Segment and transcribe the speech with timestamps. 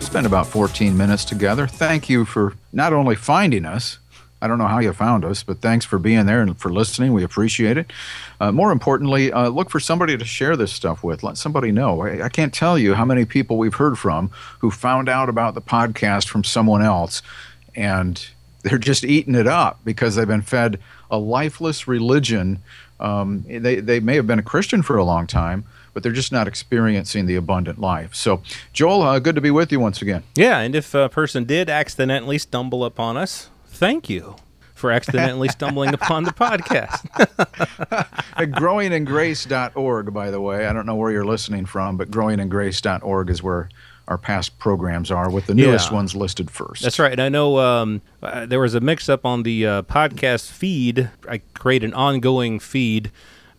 [0.00, 1.66] Spend about 14 minutes together.
[1.66, 3.98] Thank you for not only finding us,
[4.40, 7.12] I don't know how you found us, but thanks for being there and for listening.
[7.12, 7.92] We appreciate it.
[8.40, 11.22] Uh, more importantly, uh, look for somebody to share this stuff with.
[11.22, 12.02] Let somebody know.
[12.02, 14.30] I, I, can't tell you how many people we've heard from
[14.60, 17.20] who found out about the podcast from someone else
[17.74, 18.28] and
[18.62, 20.78] they're just eating it up because they've been fed
[21.10, 22.60] a lifeless religion
[23.00, 25.64] um, they, they may have been a Christian for a long time,
[25.98, 28.14] but they're just not experiencing the abundant life.
[28.14, 28.40] So,
[28.72, 30.22] Joel, uh, good to be with you once again.
[30.36, 34.36] Yeah, and if a person did accidentally stumble upon us, thank you
[34.74, 37.04] for accidentally stumbling upon the podcast.
[38.36, 40.68] At growingingrace.org, by the way.
[40.68, 43.68] I don't know where you're listening from, but growingingrace.org is where
[44.06, 45.96] our past programs are, with the newest yeah.
[45.96, 46.84] ones listed first.
[46.84, 47.10] That's right.
[47.10, 51.10] And I know um, uh, there was a mix up on the uh, podcast feed.
[51.28, 53.10] I create an ongoing feed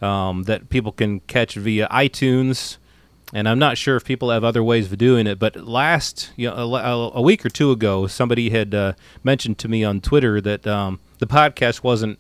[0.01, 2.77] um, that people can catch via iTunes.
[3.31, 6.49] And I'm not sure if people have other ways of doing it, but last, you
[6.49, 10.41] know, a, a week or two ago, somebody had uh, mentioned to me on Twitter
[10.41, 12.17] that um, the podcast wasn't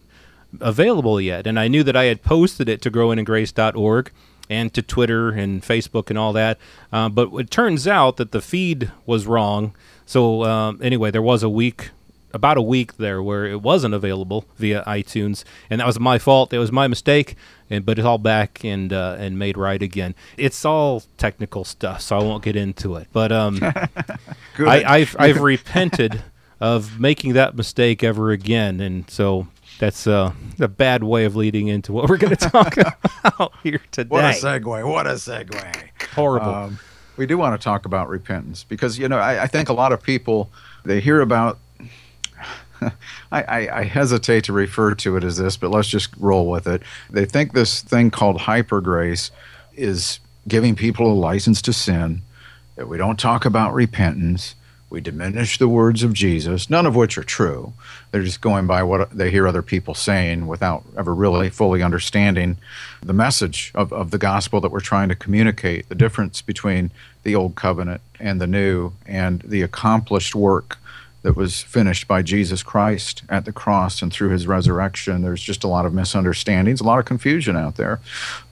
[0.61, 4.11] available yet, and I knew that I had posted it to growingingrace.org
[4.49, 6.57] and to Twitter and Facebook and all that.
[6.91, 9.75] Uh, but it turns out that the feed was wrong.
[10.05, 11.91] So um, anyway, there was a week,
[12.33, 16.53] about a week there, where it wasn't available via iTunes, and that was my fault.
[16.53, 17.35] It was my mistake.
[17.71, 20.15] And, but it's all back and uh, and made right again.
[20.37, 23.07] It's all technical stuff, so I won't get into it.
[23.13, 23.59] But um,
[24.57, 26.23] I, have I've repented
[26.59, 29.47] of making that mistake ever again, and so
[29.79, 33.81] that's uh, a bad way of leading into what we're going to talk about here
[33.91, 34.09] today.
[34.09, 34.87] What a segue!
[34.87, 35.89] What a segue!
[36.13, 36.53] Horrible.
[36.53, 36.79] Um,
[37.17, 39.91] we do want to talk about repentance because you know I, I think a lot
[39.91, 40.49] of people
[40.83, 41.59] they hear about.
[43.31, 46.67] I, I, I, hesitate to refer to it as this, but let's just roll with
[46.67, 46.81] it.
[47.09, 49.31] They think this thing called hyper grace
[49.75, 52.21] is giving people a license to sin,
[52.75, 54.55] that we don't talk about repentance,
[54.89, 57.73] we diminish the words of Jesus, none of which are true.
[58.09, 62.57] They're just going by what they hear other people saying without ever really fully understanding
[63.01, 66.89] the message of, of the gospel that we're trying to communicate, the difference between
[67.21, 70.79] the old covenant and the new, and the accomplished work
[71.21, 75.21] that was finished by Jesus Christ at the cross and through his resurrection.
[75.21, 77.99] There's just a lot of misunderstandings, a lot of confusion out there.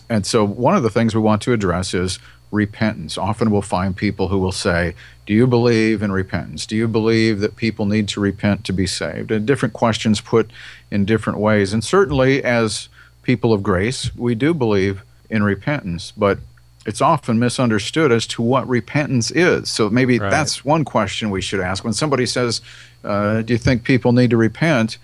[0.09, 2.19] And so, one of the things we want to address is
[2.51, 3.17] repentance.
[3.17, 4.95] Often we'll find people who will say,
[5.25, 6.65] Do you believe in repentance?
[6.65, 9.31] Do you believe that people need to repent to be saved?
[9.31, 10.49] And different questions put
[10.89, 11.73] in different ways.
[11.73, 12.89] And certainly, as
[13.23, 16.39] people of grace, we do believe in repentance, but
[16.87, 19.69] it's often misunderstood as to what repentance is.
[19.69, 20.31] So maybe right.
[20.31, 21.83] that's one question we should ask.
[21.83, 22.61] When somebody says,
[23.03, 24.97] uh, Do you think people need to repent?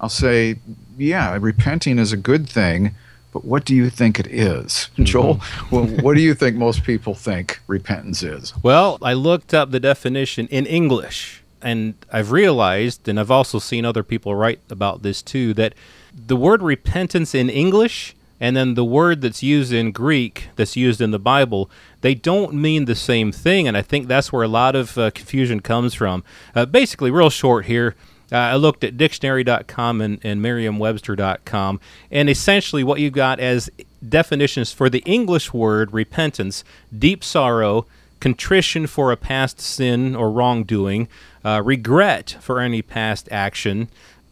[0.00, 0.56] I'll say,
[0.98, 2.94] Yeah, repenting is a good thing
[3.32, 5.04] but what do you think it is, mm-hmm.
[5.04, 5.40] Joel?
[5.70, 8.52] well, what do you think most people think repentance is?
[8.62, 13.84] Well, I looked up the definition in English, and I've realized, and I've also seen
[13.84, 15.74] other people write about this too, that
[16.14, 21.00] the word repentance in English and then the word that's used in Greek, that's used
[21.00, 23.66] in the Bible, they don't mean the same thing.
[23.66, 26.22] And I think that's where a lot of uh, confusion comes from.
[26.54, 27.94] Uh, basically, real short here,
[28.30, 33.70] uh, I looked at dictionary.com and, and merriam-webster.com, and essentially what you got as
[34.06, 36.62] definitions for the English word repentance,
[36.96, 37.86] deep sorrow,
[38.20, 41.08] contrition for a past sin or wrongdoing,
[41.44, 43.88] uh, regret for any past action,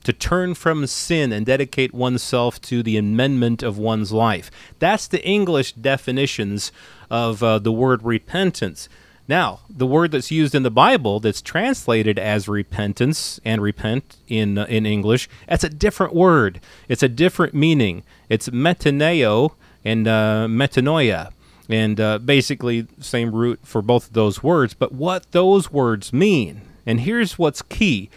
[0.07, 4.53] to turn from sin and dedicate oneself to the amendment of one's life.
[4.79, 6.71] That's the English definitions
[7.11, 8.89] of uh, the word repentance.
[9.27, 14.59] Now, the word that's used in the Bible that's translated as repentance and repent in
[14.59, 16.61] uh, in English, that's a different word.
[16.89, 18.05] It's a different meaning.
[18.29, 19.55] It's metanoeo
[19.85, 21.33] and uh, metanoia.
[21.69, 24.73] And uh, basically, same root for both of those words.
[24.73, 28.09] But what those words mean, and here's what's key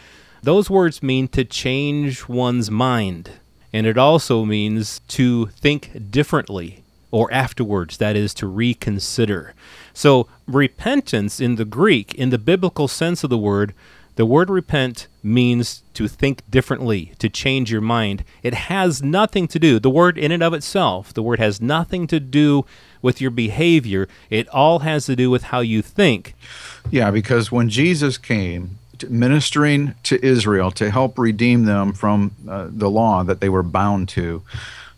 [0.42, 3.32] those words mean to change one's mind.
[3.72, 9.54] And it also means to think differently or afterwards, that is, to reconsider.
[9.94, 13.74] So, repentance in the Greek, in the biblical sense of the word,
[14.16, 18.24] the word repent means to think differently, to change your mind.
[18.44, 22.06] It has nothing to do, the word in and of itself, the word has nothing
[22.08, 22.66] to do
[23.02, 24.08] with your behavior.
[24.30, 26.36] It all has to do with how you think.
[26.92, 28.79] Yeah, because when Jesus came
[29.10, 34.10] ministering to Israel to help redeem them from uh, the law that they were bound
[34.10, 34.42] to.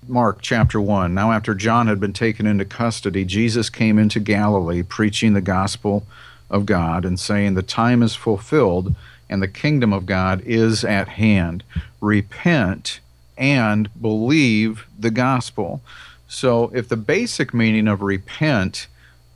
[0.07, 1.13] Mark chapter 1.
[1.13, 6.05] Now, after John had been taken into custody, Jesus came into Galilee preaching the gospel
[6.49, 8.95] of God and saying, The time is fulfilled
[9.29, 11.63] and the kingdom of God is at hand.
[12.01, 12.99] Repent
[13.37, 15.81] and believe the gospel.
[16.27, 18.87] So, if the basic meaning of repent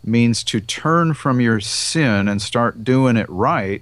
[0.04, 3.82] means to turn from your sin and start doing it right,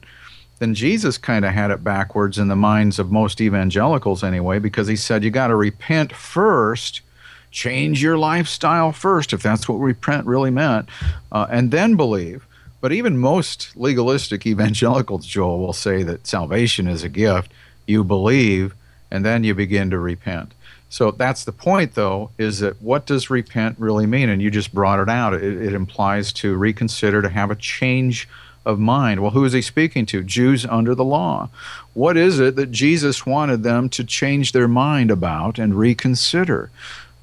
[0.63, 4.87] then Jesus kind of had it backwards in the minds of most evangelicals anyway, because
[4.87, 7.01] he said you got to repent first,
[7.51, 10.87] change your lifestyle first, if that's what repent really meant,
[11.33, 12.47] uh, and then believe.
[12.79, 17.51] But even most legalistic evangelicals, Joel, will say that salvation is a gift.
[17.85, 18.73] You believe,
[19.11, 20.53] and then you begin to repent.
[20.87, 24.29] So that's the point, though, is that what does repent really mean?
[24.29, 25.33] And you just brought it out.
[25.33, 28.29] It, it implies to reconsider, to have a change
[28.65, 29.19] of mind.
[29.19, 30.23] Well, who is he speaking to?
[30.23, 31.49] Jews under the law.
[31.93, 36.69] What is it that Jesus wanted them to change their mind about and reconsider?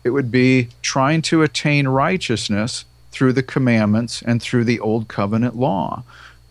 [0.04, 5.56] It would be trying to attain righteousness through the commandments and through the old covenant
[5.56, 6.02] law.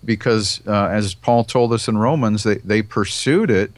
[0.03, 3.71] Because uh, as Paul told us in Romans, they, they pursued it.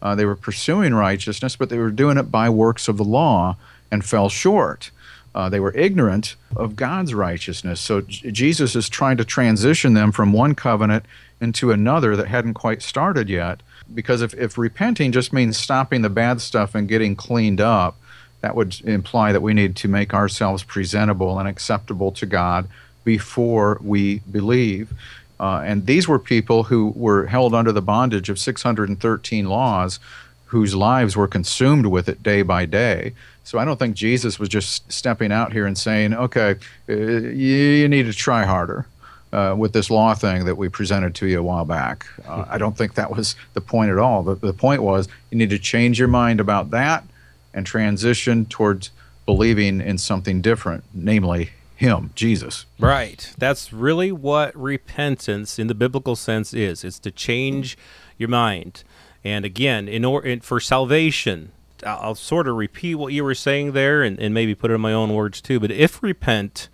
[0.00, 3.56] Uh, they were pursuing righteousness, but they were doing it by works of the law
[3.90, 4.90] and fell short.
[5.34, 7.80] Uh, they were ignorant of God's righteousness.
[7.80, 11.04] So J- Jesus is trying to transition them from one covenant
[11.40, 13.60] into another that hadn't quite started yet.
[13.94, 17.96] Because if, if repenting just means stopping the bad stuff and getting cleaned up,
[18.40, 22.68] that would imply that we need to make ourselves presentable and acceptable to God
[23.04, 24.92] before we believe.
[25.40, 30.00] Uh, and these were people who were held under the bondage of 613 laws
[30.46, 33.12] whose lives were consumed with it day by day.
[33.48, 36.56] So I don't think Jesus was just stepping out here and saying, okay,
[36.86, 38.86] uh, you need to try harder.
[39.30, 42.06] Uh, with this law thing that we presented to you a while back.
[42.26, 44.22] Uh, I don't think that was the point at all.
[44.22, 47.04] The, the point was you need to change your mind about that
[47.52, 48.90] and transition towards
[49.26, 52.64] believing in something different, namely Him, Jesus.
[52.78, 53.34] Right.
[53.36, 56.82] That's really what repentance in the biblical sense is.
[56.82, 57.76] It's to change
[58.16, 58.82] your mind.
[59.22, 61.52] And again, in or for salvation,
[61.84, 64.80] I'll, sort of repeat what you were saying there, and, and maybe put it in
[64.80, 65.60] my own words too.
[65.60, 66.68] But if repent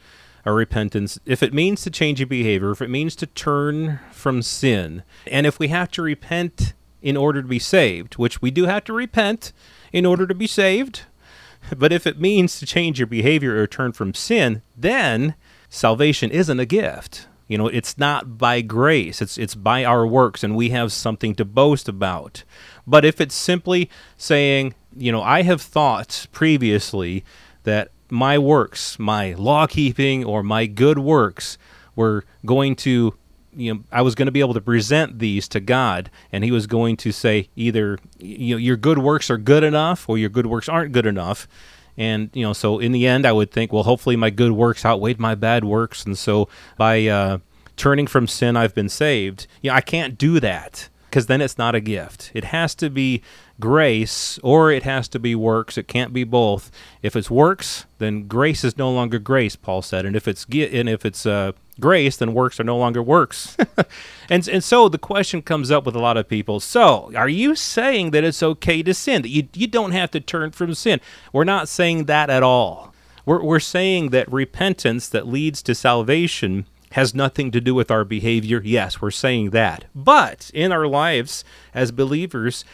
[0.45, 4.43] or repentance, if it means to change your behavior, if it means to turn from
[4.43, 8.65] sin, and if we have to repent in order to be saved, which we do
[8.65, 9.53] have to repent
[9.93, 11.03] in order to be saved,
[11.77, 15.35] but if it means to change your behavior or turn from sin, then
[15.69, 17.29] salvation isn't a gift.
[17.47, 21.35] You know, it's not by grace, it's it's by our works and we have something
[21.35, 22.43] to boast about.
[22.87, 27.25] But if it's simply saying, you know, I have thought previously
[27.65, 31.59] that my works, my law keeping or my good works
[31.97, 33.15] were going to
[33.57, 36.51] you know I was going to be able to present these to God and he
[36.51, 40.31] was going to say either you know your good works are good enough or your
[40.31, 41.47] good works aren't good enough
[41.97, 44.85] and you know so in the end I would think well hopefully my good works
[44.85, 46.05] outweighed my bad works.
[46.05, 47.39] And so by uh,
[47.77, 49.47] turning from sin I've been saved.
[49.63, 52.91] You know I can't do that because then it's not a gift it has to
[52.91, 53.23] be
[53.61, 55.79] grace or it has to be works.
[55.79, 56.71] It can't be both.
[57.03, 60.89] If it's works, then grace is no longer grace, Paul said, and if it's and
[60.89, 63.57] if it's uh, grace, then works are no longer works.
[64.29, 66.61] and and so the question comes up with a lot of people.
[66.61, 69.23] So, are you saying that it's okay to sin?
[69.23, 71.01] That you you don't have to turn from sin?
[71.33, 72.95] We're not saying that at all.
[73.27, 78.05] We're we're saying that repentance that leads to salvation has nothing to do with our
[78.05, 78.63] behavior.
[78.65, 79.87] Yes, we're saying that.
[79.97, 82.65] But in our lives as believers,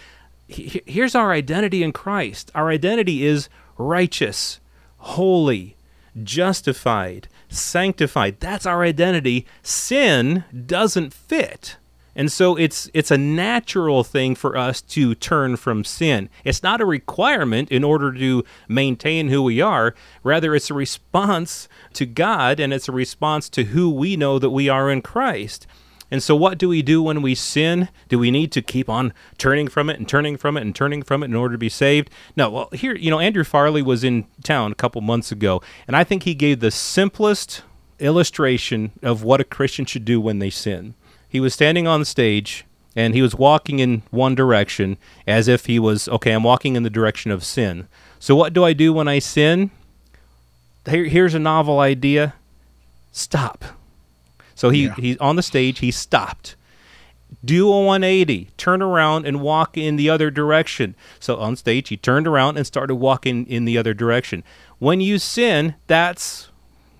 [0.46, 2.50] here's our identity in Christ.
[2.54, 3.48] Our identity is
[3.78, 4.60] righteous,
[4.98, 5.74] holy,
[6.22, 8.40] justified, sanctified.
[8.40, 9.46] That's our identity.
[9.62, 11.76] Sin doesn't fit.
[12.20, 16.28] And so it's it's a natural thing for us to turn from sin.
[16.44, 19.94] It's not a requirement in order to maintain who we are.
[20.22, 24.50] Rather, it's a response to God and it's a response to who we know that
[24.50, 25.66] we are in Christ.
[26.10, 27.88] And so, what do we do when we sin?
[28.10, 31.02] Do we need to keep on turning from it and turning from it and turning
[31.02, 32.10] from it in order to be saved?
[32.36, 32.50] No.
[32.50, 36.04] Well, here, you know, Andrew Farley was in town a couple months ago, and I
[36.04, 37.62] think he gave the simplest
[37.98, 40.94] illustration of what a Christian should do when they sin.
[41.30, 45.78] He was standing on stage and he was walking in one direction as if he
[45.78, 47.88] was, okay, I'm walking in the direction of sin.
[48.18, 49.70] So, what do I do when I sin?
[50.88, 52.34] Here, here's a novel idea
[53.12, 53.64] stop
[54.60, 54.94] so he yeah.
[54.98, 55.78] he's on the stage.
[55.78, 56.54] He stopped.
[57.42, 60.94] Do a 180, turn around and walk in the other direction.
[61.18, 64.44] So on stage, he turned around and started walking in the other direction.
[64.78, 66.50] When you sin, that's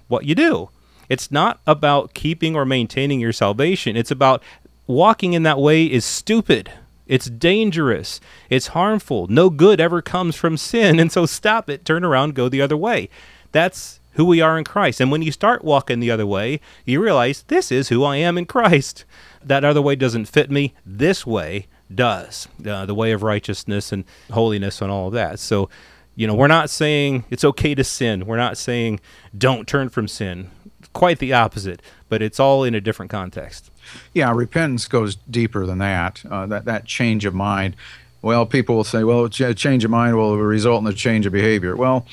[0.08, 0.70] what you do.
[1.10, 3.96] It's not about keeping or maintaining your salvation.
[3.96, 4.42] It's about
[4.86, 6.72] walking in that way is stupid.
[7.06, 8.20] It's dangerous.
[8.48, 9.26] It's harmful.
[9.26, 11.00] No good ever comes from sin.
[11.00, 13.10] And so stop it, turn around, go the other way.
[13.50, 15.00] That's who we are in Christ.
[15.00, 18.38] And when you start walking the other way, you realize this is who I am
[18.38, 19.04] in Christ.
[19.42, 20.74] That other way doesn't fit me.
[20.86, 22.46] This way does.
[22.64, 25.40] Uh, the way of righteousness and holiness and all of that.
[25.40, 25.68] So,
[26.14, 28.26] you know, we're not saying it's okay to sin.
[28.26, 29.00] We're not saying
[29.36, 30.50] don't turn from sin.
[30.92, 33.70] Quite the opposite, but it's all in a different context.
[34.12, 36.22] Yeah, repentance goes deeper than that.
[36.28, 37.76] Uh, that that change of mind.
[38.22, 41.74] Well, people will say, well, change of mind will result in a change of behavior.
[41.74, 42.06] Well,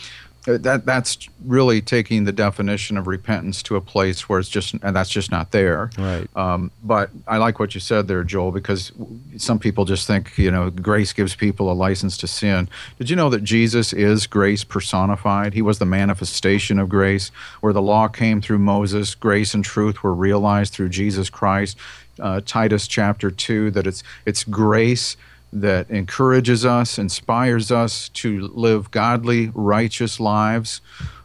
[0.47, 4.95] that that's really taking the definition of repentance to a place where it's just and
[4.95, 5.89] that's just not there.
[5.97, 6.25] Right.
[6.37, 8.93] Um, but I like what you said there, Joel, because
[9.35, 12.69] some people just think you know grace gives people a license to sin.
[12.97, 15.53] Did you know that Jesus is grace personified?
[15.53, 19.15] He was the manifestation of grace, where the law came through Moses.
[19.15, 21.77] Grace and truth were realized through Jesus Christ.
[22.19, 25.17] Uh, Titus chapter two that it's it's grace
[25.61, 30.81] that encourages us, inspires us to live godly, righteous lives.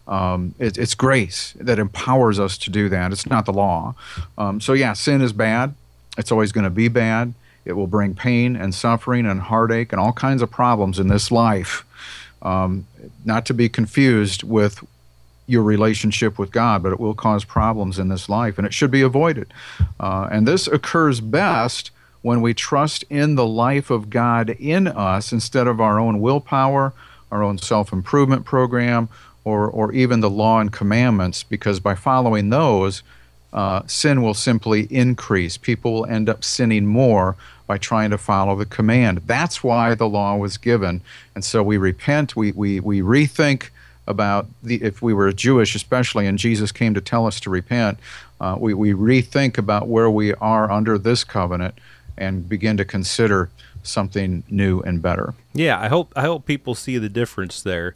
[0.09, 3.13] Um, it, it's grace that empowers us to do that.
[3.13, 3.95] It's not the law.
[4.37, 5.75] Um, so, yeah, sin is bad.
[6.19, 7.35] It's always going to be bad.
[7.65, 11.31] It will bring pain and suffering and heartache and all kinds of problems in this
[11.31, 11.85] life.
[12.43, 12.87] Um,
[13.25, 14.85] not to be confused with
[15.47, 18.91] your relationship with God, but it will cause problems in this life and it should
[18.91, 19.53] be avoided.
[20.01, 21.91] Uh, and this occurs best
[22.23, 26.93] when we trust in the life of God in us instead of our own willpower,
[27.31, 29.09] our own self improvement program,
[29.45, 33.03] or, or even the law and commandments, because by following those,
[33.53, 35.57] uh, sin will simply increase.
[35.57, 37.37] People will end up sinning more
[37.67, 39.23] by trying to follow the command.
[39.27, 41.01] That's why the law was given.
[41.35, 43.71] And so we repent, we, we, we rethink
[44.07, 47.99] about the, if we were Jewish, especially, and Jesus came to tell us to repent,
[48.41, 51.75] uh, we, we rethink about where we are under this covenant
[52.17, 53.51] and begin to consider
[53.83, 55.35] something new and better.
[55.53, 57.95] Yeah, I hope I hope people see the difference there.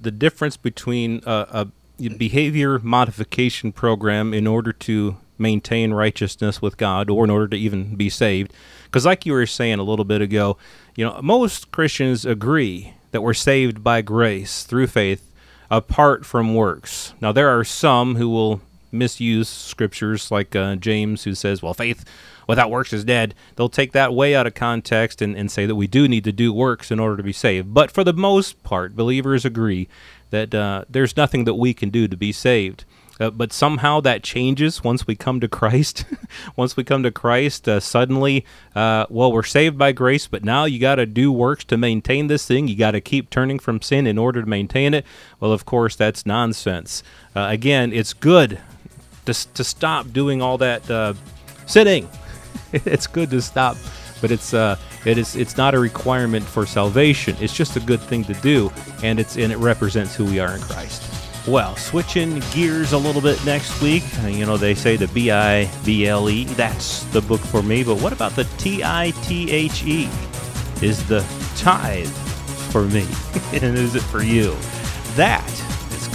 [0.00, 1.68] The difference between a,
[2.00, 7.56] a behavior modification program in order to maintain righteousness with God or in order to
[7.56, 8.52] even be saved.
[8.84, 10.56] Because, like you were saying a little bit ago,
[10.94, 15.32] you know, most Christians agree that we're saved by grace through faith
[15.70, 17.14] apart from works.
[17.20, 18.60] Now, there are some who will
[18.92, 22.04] misuse scriptures like uh, James, who says, well, faith
[22.46, 23.34] without works is dead.
[23.56, 26.32] They'll take that way out of context and, and say that we do need to
[26.32, 27.72] do works in order to be saved.
[27.72, 29.88] But for the most part, believers agree
[30.30, 32.84] that uh, there's nothing that we can do to be saved.
[33.20, 36.06] Uh, but somehow that changes once we come to Christ.
[36.56, 40.64] once we come to Christ, uh, suddenly, uh, well, we're saved by grace, but now
[40.64, 42.66] you got to do works to maintain this thing.
[42.66, 45.04] You got to keep turning from sin in order to maintain it.
[45.38, 47.02] Well, of course, that's nonsense.
[47.36, 48.58] Uh, again, it's good
[49.32, 51.14] to, to stop doing all that uh,
[51.66, 52.08] sitting.
[52.72, 53.76] it's good to stop,
[54.20, 57.36] but it's uh, it is it's not a requirement for salvation.
[57.40, 58.72] It's just a good thing to do,
[59.02, 61.02] and it's and it represents who we are in Christ.
[61.48, 64.04] Well, switching gears a little bit next week.
[64.24, 66.44] You know, they say the B I B L E.
[66.44, 67.82] That's the book for me.
[67.82, 70.08] But what about the T I T H E?
[70.82, 71.20] Is the
[71.56, 72.08] tithe
[72.70, 73.06] for me,
[73.52, 74.54] and is it for you?
[75.16, 75.48] That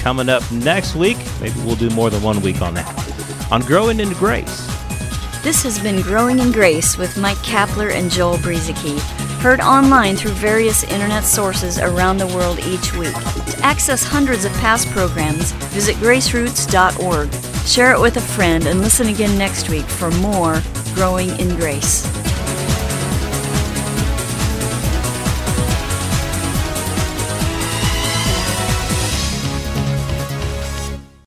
[0.05, 1.17] coming up next week.
[1.41, 3.47] Maybe we'll do more than one week on that.
[3.51, 4.67] On growing into grace.
[5.41, 8.99] This has been Growing in Grace with Mike Kapler and Joel Brueseke,
[9.41, 13.15] heard online through various internet sources around the world each week.
[13.15, 17.33] To access hundreds of past programs, visit graceroots.org.
[17.65, 20.61] Share it with a friend and listen again next week for more
[20.93, 22.05] Growing in Grace.